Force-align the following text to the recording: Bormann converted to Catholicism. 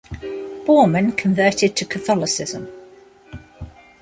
Bormann 0.65 1.15
converted 1.15 1.75
to 1.77 1.85
Catholicism. 1.85 2.67